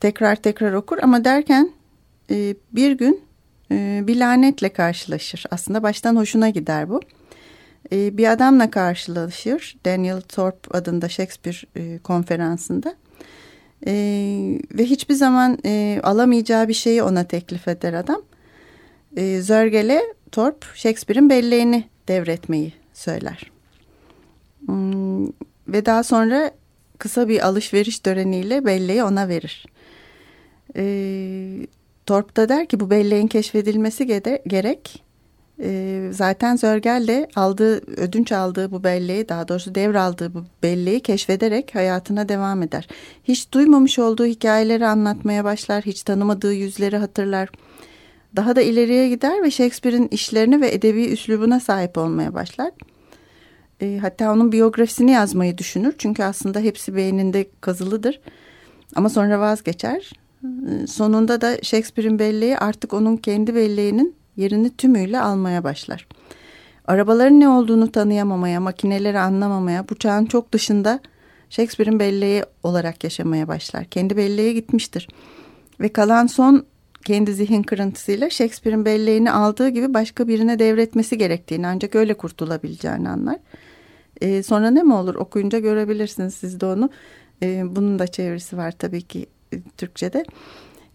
Tekrar 0.00 0.36
tekrar 0.36 0.72
okur 0.72 0.98
ama 1.02 1.24
derken 1.24 1.70
e, 2.30 2.54
bir 2.72 2.92
gün 2.92 3.20
e, 3.70 4.04
bir 4.06 4.16
lanetle 4.16 4.68
karşılaşır. 4.68 5.44
Aslında 5.50 5.82
baştan 5.82 6.16
hoşuna 6.16 6.48
gider 6.48 6.88
bu. 6.88 7.00
E, 7.92 8.16
bir 8.16 8.32
adamla 8.32 8.70
karşılaşır. 8.70 9.76
Daniel 9.84 10.20
Thorpe 10.20 10.78
adında 10.78 11.08
Shakespeare 11.08 11.56
e, 11.76 11.98
konferansında. 11.98 12.94
E, 13.86 13.92
ve 14.74 14.84
hiçbir 14.84 15.14
zaman 15.14 15.58
e, 15.64 16.00
alamayacağı 16.02 16.68
bir 16.68 16.74
şeyi 16.74 17.02
ona 17.02 17.24
teklif 17.24 17.68
eder 17.68 17.92
adam. 17.92 18.22
E, 19.16 19.40
Zörgel'e 19.40 20.02
Thorpe 20.32 20.66
Shakespeare'in 20.74 21.30
belleğini 21.30 21.84
devretmeyi 22.08 22.72
söyler. 22.94 23.50
Hmm, 24.66 25.26
ve 25.68 25.86
daha 25.86 26.02
sonra 26.02 26.50
kısa 26.98 27.28
bir 27.28 27.46
alışveriş 27.46 27.98
töreniyle 27.98 28.64
belleği 28.64 29.04
ona 29.04 29.28
verir. 29.28 29.66
E, 30.76 31.66
Thorpe 32.06 32.36
da 32.36 32.48
der 32.48 32.66
ki 32.66 32.80
bu 32.80 32.90
belleğin 32.90 33.26
keşfedilmesi 33.26 34.06
gerek 34.46 35.04
e, 35.62 36.08
zaten 36.12 36.56
Zörgel 36.56 37.08
de 37.08 37.28
aldığı, 37.36 38.00
ödünç 38.00 38.32
aldığı 38.32 38.72
bu 38.72 38.84
belleği 38.84 39.28
daha 39.28 39.48
doğrusu 39.48 39.74
devraldığı 39.74 40.34
bu 40.34 40.44
belleği 40.62 41.00
keşfederek 41.00 41.74
hayatına 41.74 42.28
devam 42.28 42.62
eder. 42.62 42.88
Hiç 43.24 43.52
duymamış 43.52 43.98
olduğu 43.98 44.26
hikayeleri 44.26 44.86
anlatmaya 44.86 45.44
başlar, 45.44 45.84
hiç 45.84 46.02
tanımadığı 46.02 46.52
yüzleri 46.52 46.96
hatırlar. 46.96 47.48
Daha 48.36 48.56
da 48.56 48.62
ileriye 48.62 49.08
gider 49.08 49.42
ve 49.42 49.50
Shakespeare'in 49.50 50.08
işlerini 50.08 50.60
ve 50.60 50.74
edebi 50.74 51.04
üslubuna 51.04 51.60
sahip 51.60 51.98
olmaya 51.98 52.34
başlar. 52.34 52.70
E, 53.80 53.98
hatta 54.02 54.32
onun 54.32 54.52
biyografisini 54.52 55.10
yazmayı 55.10 55.58
düşünür. 55.58 55.94
Çünkü 55.98 56.22
aslında 56.22 56.60
hepsi 56.60 56.96
beyninde 56.96 57.46
kazılıdır. 57.60 58.20
Ama 58.94 59.08
sonra 59.08 59.40
vazgeçer. 59.40 60.12
E, 60.44 60.86
sonunda 60.86 61.40
da 61.40 61.56
Shakespeare'in 61.62 62.18
belleği 62.18 62.58
artık 62.58 62.92
onun 62.92 63.16
kendi 63.16 63.54
belleğinin 63.54 64.19
yerini 64.36 64.76
tümüyle 64.76 65.20
almaya 65.20 65.64
başlar. 65.64 66.06
Arabaların 66.84 67.40
ne 67.40 67.48
olduğunu 67.48 67.92
tanıyamamaya, 67.92 68.60
makineleri 68.60 69.18
anlamamaya, 69.18 69.88
bu 69.88 69.94
çağın 69.94 70.26
çok 70.26 70.52
dışında 70.52 71.00
Shakespeare'in 71.50 72.00
belleği 72.00 72.44
olarak 72.62 73.04
yaşamaya 73.04 73.48
başlar. 73.48 73.84
Kendi 73.84 74.16
belleğe 74.16 74.52
gitmiştir. 74.52 75.08
Ve 75.80 75.88
kalan 75.88 76.26
son 76.26 76.66
kendi 77.04 77.34
zihin 77.34 77.62
kırıntısıyla 77.62 78.30
Shakespeare'in 78.30 78.84
belleğini 78.84 79.30
aldığı 79.30 79.68
gibi 79.68 79.94
başka 79.94 80.28
birine 80.28 80.58
devretmesi 80.58 81.18
gerektiğini 81.18 81.66
ancak 81.66 81.94
öyle 81.94 82.14
kurtulabileceğini 82.14 83.08
anlar. 83.08 83.36
E, 84.20 84.42
sonra 84.42 84.70
ne 84.70 84.82
mi 84.82 84.94
olur 84.94 85.14
okuyunca 85.14 85.58
görebilirsiniz 85.58 86.34
siz 86.34 86.60
de 86.60 86.66
onu. 86.66 86.90
E, 87.42 87.76
bunun 87.76 87.98
da 87.98 88.06
çevirisi 88.06 88.56
var 88.56 88.72
tabii 88.72 89.02
ki 89.02 89.26
e, 89.52 89.60
Türkçe'de. 89.76 90.24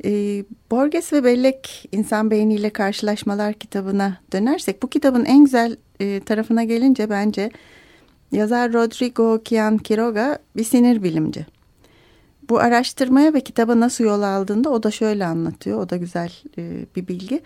E, 0.03 0.43
Borges 0.71 1.13
ve 1.13 1.23
Bellek 1.23 1.89
İnsan 1.91 2.31
Beyniyle 2.31 2.69
Karşılaşmalar 2.69 3.53
kitabına 3.53 4.17
dönersek 4.33 4.83
bu 4.83 4.89
kitabın 4.89 5.25
en 5.25 5.43
güzel 5.43 5.77
e, 5.99 6.19
tarafına 6.19 6.63
gelince 6.63 7.09
bence 7.09 7.51
yazar 8.31 8.73
Rodrigo 8.73 9.43
Kian 9.43 9.77
Quiroga 9.77 10.39
bir 10.55 10.63
sinir 10.63 11.03
bilimci. 11.03 11.45
Bu 12.49 12.59
araştırmaya 12.59 13.33
ve 13.33 13.41
kitaba 13.41 13.79
nasıl 13.79 14.03
yol 14.03 14.21
aldığında 14.21 14.69
o 14.69 14.83
da 14.83 14.91
şöyle 14.91 15.25
anlatıyor. 15.25 15.79
O 15.79 15.89
da 15.89 15.97
güzel 15.97 16.31
e, 16.57 16.85
bir 16.95 17.07
bilgi. 17.07 17.41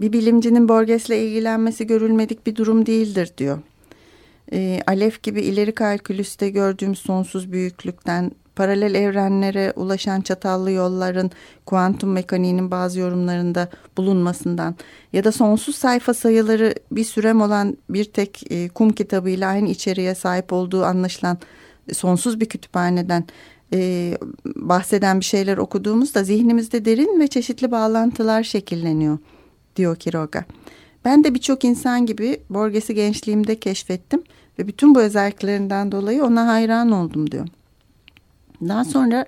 Bir 0.00 0.12
bilimcinin 0.12 0.68
Borges'le 0.68 1.10
ilgilenmesi 1.10 1.86
görülmedik 1.86 2.46
bir 2.46 2.56
durum 2.56 2.86
değildir 2.86 3.32
diyor. 3.38 3.58
E, 4.52 4.80
Alef 4.86 5.22
gibi 5.22 5.40
ileri 5.40 5.72
kalkülüste 5.72 6.50
gördüğümüz 6.50 6.98
sonsuz 6.98 7.52
büyüklükten 7.52 8.32
paralel 8.56 8.94
evrenlere 8.94 9.72
ulaşan 9.76 10.20
çatallı 10.20 10.70
yolların 10.70 11.30
kuantum 11.66 12.12
mekaniğinin 12.12 12.70
bazı 12.70 13.00
yorumlarında 13.00 13.68
bulunmasından 13.96 14.74
ya 15.12 15.24
da 15.24 15.32
sonsuz 15.32 15.76
sayfa 15.76 16.14
sayıları 16.14 16.74
bir 16.92 17.04
sürem 17.04 17.40
olan 17.40 17.76
bir 17.90 18.04
tek 18.04 18.52
e, 18.52 18.68
kum 18.68 18.90
kitabıyla 18.90 19.48
aynı 19.48 19.68
içeriğe 19.68 20.14
sahip 20.14 20.52
olduğu 20.52 20.84
anlaşılan 20.84 21.38
sonsuz 21.92 22.40
bir 22.40 22.46
kütüphaneden 22.46 23.24
e, 23.72 24.12
bahseden 24.46 25.20
bir 25.20 25.24
şeyler 25.24 25.58
okuduğumuzda 25.58 26.24
zihnimizde 26.24 26.84
derin 26.84 27.20
ve 27.20 27.28
çeşitli 27.28 27.70
bağlantılar 27.70 28.42
şekilleniyor 28.42 29.18
diyor 29.76 29.96
Kiroga. 29.96 30.44
Ben 31.04 31.24
de 31.24 31.34
birçok 31.34 31.64
insan 31.64 32.06
gibi 32.06 32.40
Borges'i 32.50 32.94
gençliğimde 32.94 33.60
keşfettim 33.60 34.22
ve 34.58 34.66
bütün 34.66 34.94
bu 34.94 35.00
özelliklerinden 35.00 35.92
dolayı 35.92 36.24
ona 36.24 36.46
hayran 36.46 36.90
oldum 36.90 37.30
diyor. 37.30 37.48
Daha 38.68 38.84
sonra 38.84 39.26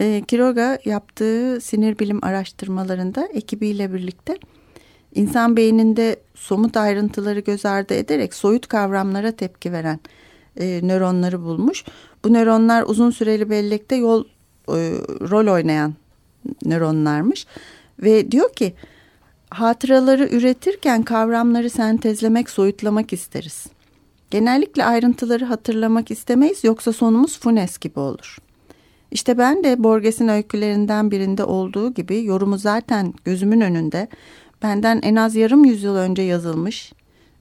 e, 0.00 0.22
Kiroga 0.28 0.78
yaptığı 0.84 1.60
sinir 1.60 1.98
bilim 1.98 2.24
araştırmalarında 2.24 3.28
ekibiyle 3.32 3.92
birlikte 3.92 4.38
insan 5.14 5.56
beyninde 5.56 6.16
somut 6.34 6.76
ayrıntıları 6.76 7.40
göz 7.40 7.66
ardı 7.66 7.94
ederek 7.94 8.34
soyut 8.34 8.66
kavramlara 8.66 9.32
tepki 9.32 9.72
veren 9.72 10.00
e, 10.56 10.80
nöronları 10.82 11.42
bulmuş. 11.42 11.84
Bu 12.24 12.32
nöronlar 12.32 12.82
uzun 12.82 13.10
süreli 13.10 13.50
bellekte 13.50 13.96
yol 13.96 14.24
e, 14.68 14.76
rol 15.30 15.52
oynayan 15.52 15.94
nöronlarmış 16.64 17.46
ve 18.02 18.32
diyor 18.32 18.52
ki 18.52 18.74
hatıraları 19.50 20.28
üretirken 20.28 21.02
kavramları 21.02 21.70
sentezlemek, 21.70 22.50
soyutlamak 22.50 23.12
isteriz. 23.12 23.66
Genellikle 24.30 24.84
ayrıntıları 24.84 25.44
hatırlamak 25.44 26.10
istemeyiz 26.10 26.64
yoksa 26.64 26.92
sonumuz 26.92 27.40
Funes 27.40 27.78
gibi 27.78 28.00
olur. 28.00 28.38
İşte 29.12 29.38
ben 29.38 29.64
de 29.64 29.82
Borges'in 29.82 30.28
öykülerinden 30.28 31.10
birinde 31.10 31.44
olduğu 31.44 31.94
gibi 31.94 32.24
yorumu 32.24 32.58
zaten 32.58 33.14
gözümün 33.24 33.60
önünde 33.60 34.08
benden 34.62 35.00
en 35.02 35.16
az 35.16 35.34
yarım 35.34 35.64
yüzyıl 35.64 35.96
önce 35.96 36.22
yazılmış 36.22 36.92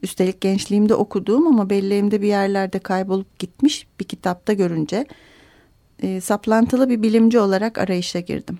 Üstelik 0.03 0.41
gençliğimde 0.41 0.95
okuduğum 0.95 1.47
ama 1.47 1.69
belleğimde 1.69 2.21
bir 2.21 2.27
yerlerde 2.27 2.79
kaybolup 2.79 3.39
gitmiş 3.39 3.87
bir 3.99 4.05
kitapta 4.05 4.53
görünce 4.53 5.05
e, 6.01 6.21
saplantılı 6.21 6.89
bir 6.89 7.01
bilimci 7.01 7.39
olarak 7.39 7.77
arayışa 7.77 8.19
girdim. 8.19 8.59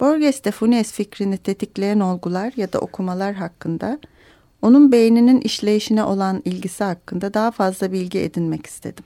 Borges'te 0.00 0.50
Funes 0.50 0.92
fikrini 0.92 1.36
tetikleyen 1.38 2.00
olgular 2.00 2.52
ya 2.56 2.72
da 2.72 2.78
okumalar 2.78 3.34
hakkında 3.34 3.98
onun 4.62 4.92
beyninin 4.92 5.40
işleyişine 5.40 6.04
olan 6.04 6.42
ilgisi 6.44 6.84
hakkında 6.84 7.34
daha 7.34 7.50
fazla 7.50 7.92
bilgi 7.92 8.18
edinmek 8.18 8.66
istedim. 8.66 9.04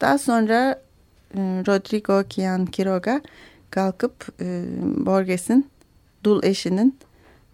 Daha 0.00 0.18
sonra 0.18 0.82
Rodrigo 1.36 2.24
Kian 2.28 2.66
Quiroga 2.66 3.20
kalkıp 3.70 4.28
e, 4.40 4.64
Borges'in 5.06 5.66
dul 6.24 6.42
eşinin 6.42 6.98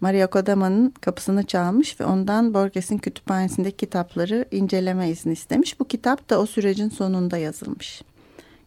Maria 0.01 0.27
Kodama'nın 0.27 0.93
kapısını 1.01 1.43
çalmış 1.43 1.99
ve 1.99 2.05
ondan 2.05 2.53
Borges'in 2.53 2.97
kütüphanesindeki 2.97 3.77
kitapları 3.77 4.45
inceleme 4.51 5.09
izni 5.09 5.33
istemiş. 5.33 5.79
Bu 5.79 5.87
kitap 5.87 6.29
da 6.29 6.39
o 6.39 6.45
sürecin 6.45 6.89
sonunda 6.89 7.37
yazılmış. 7.37 8.01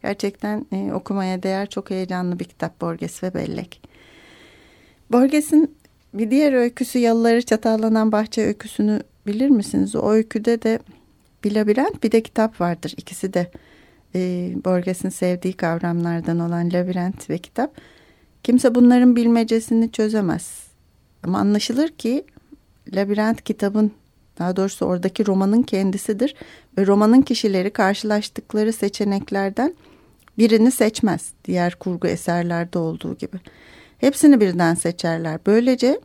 Gerçekten 0.03 0.66
e, 0.73 0.92
okumaya 0.92 1.42
değer 1.42 1.71
çok 1.71 1.90
heyecanlı 1.90 2.38
bir 2.38 2.44
kitap 2.44 2.81
Borges 2.81 3.23
ve 3.23 3.35
Bellek. 3.35 3.81
Borges'in 5.12 5.77
bir 6.14 6.31
diğer 6.31 6.53
öyküsü 6.53 6.99
Yalıları 6.99 7.42
Çatallanan 7.42 8.12
Bahçe 8.12 8.47
öyküsünü 8.47 9.03
bilir 9.27 9.49
misiniz? 9.49 9.97
O 9.97 10.11
öyküde 10.11 10.62
de 10.62 10.79
bir 11.44 11.55
labirent 11.55 12.03
bir 12.03 12.12
de 12.12 12.23
kitap 12.23 12.61
vardır. 12.61 12.94
İkisi 12.97 13.35
de 13.35 13.51
e, 14.14 14.53
Borges'in 14.64 15.09
sevdiği 15.09 15.53
kavramlardan 15.53 16.38
olan 16.38 16.73
labirent 16.73 17.31
ve 17.31 17.38
kitap. 17.38 17.77
Kimse 18.42 18.75
bunların 18.75 19.16
bilmecesini 19.16 19.92
çözemez. 19.92 20.68
Ama 21.23 21.38
anlaşılır 21.38 21.88
ki 21.88 22.25
Labirent 22.94 23.44
kitabın 23.44 23.92
daha 24.38 24.57
doğrusu 24.57 24.87
oradaki 24.87 25.27
romanın 25.27 25.62
kendisidir 25.62 26.35
ve 26.79 26.87
romanın 26.87 27.23
kişileri 27.23 27.71
karşılaştıkları 27.71 28.73
seçeneklerden 28.73 29.75
birini 30.38 30.71
seçmez. 30.71 31.33
Diğer 31.44 31.75
kurgu 31.75 32.09
eserlerde 32.09 32.79
olduğu 32.79 33.14
gibi. 33.14 33.37
Hepsini 33.99 34.40
birden 34.40 34.75
seçerler. 34.75 35.40
Böylece 35.47 36.01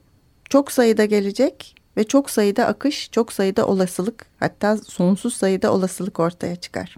çok 0.49 0.71
sayıda 0.71 1.05
gelecek 1.05 1.75
ve 1.97 2.03
çok 2.03 2.29
sayıda 2.29 2.65
akış, 2.65 3.11
çok 3.11 3.33
sayıda 3.33 3.67
olasılık 3.67 4.25
hatta 4.39 4.77
sonsuz 4.77 5.33
sayıda 5.35 5.73
olasılık 5.73 6.19
ortaya 6.19 6.55
çıkar. 6.55 6.95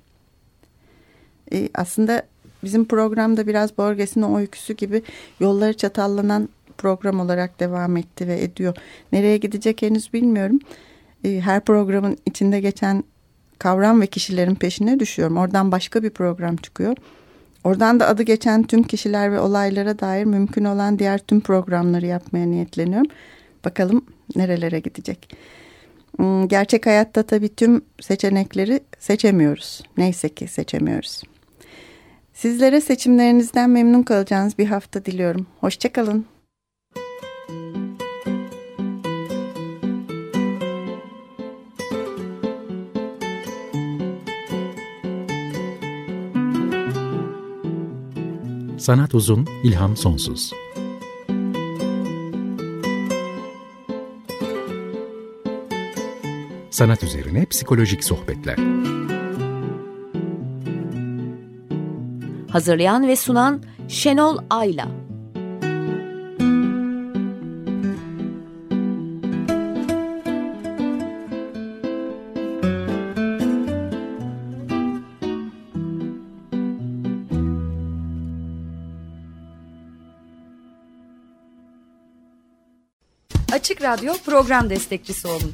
Ee, 1.53 1.69
aslında 1.73 2.23
bizim 2.63 2.85
programda 2.85 3.47
biraz 3.47 3.77
Borges'in 3.77 4.21
o 4.21 4.37
öyküsü 4.39 4.73
gibi 4.73 5.03
yolları 5.39 5.77
çatallanan 5.77 6.49
program 6.77 7.19
olarak 7.19 7.59
devam 7.59 7.97
etti 7.97 8.27
ve 8.27 8.43
ediyor. 8.43 8.75
Nereye 9.11 9.37
gidecek 9.37 9.81
henüz 9.81 10.13
bilmiyorum. 10.13 10.59
Ee, 11.23 11.39
her 11.39 11.61
programın 11.61 12.17
içinde 12.25 12.61
geçen 12.61 13.03
kavram 13.59 14.01
ve 14.01 14.07
kişilerin 14.07 14.55
peşine 14.55 14.99
düşüyorum. 14.99 15.37
Oradan 15.37 15.71
başka 15.71 16.03
bir 16.03 16.09
program 16.09 16.55
çıkıyor. 16.55 16.95
Oradan 17.63 17.99
da 17.99 18.07
adı 18.07 18.23
geçen 18.23 18.63
tüm 18.63 18.83
kişiler 18.83 19.31
ve 19.31 19.39
olaylara 19.39 19.99
dair 19.99 20.25
mümkün 20.25 20.65
olan 20.65 20.99
diğer 20.99 21.17
tüm 21.17 21.41
programları 21.41 22.05
yapmaya 22.05 22.45
niyetleniyorum. 22.45 23.11
Bakalım 23.65 24.05
nerelere 24.35 24.79
gidecek. 24.79 25.35
Hmm, 26.17 26.47
gerçek 26.47 26.85
hayatta 26.85 27.23
tabii 27.23 27.55
tüm 27.55 27.81
seçenekleri 28.01 28.79
seçemiyoruz. 28.99 29.81
Neyse 29.97 30.29
ki 30.29 30.47
seçemiyoruz. 30.47 31.23
Sizlere 32.35 32.81
seçimlerinizden 32.81 33.69
memnun 33.69 34.03
kalacağınız 34.03 34.57
bir 34.57 34.65
hafta 34.65 35.05
diliyorum. 35.05 35.47
Hoşçakalın. 35.59 36.25
Sanat 48.77 49.15
uzun, 49.15 49.47
ilham 49.63 49.97
sonsuz. 49.97 50.51
Sanat 56.69 57.03
üzerine 57.03 57.45
psikolojik 57.45 58.03
sohbetler. 58.03 58.57
Hazırlayan 62.55 63.07
ve 63.07 63.15
sunan 63.15 63.63
Şenol 63.87 64.37
Ayla. 64.49 64.87
Açık 83.53 83.81
Radyo 83.81 84.13
program 84.25 84.69
destekçisi 84.69 85.27
olun. 85.27 85.53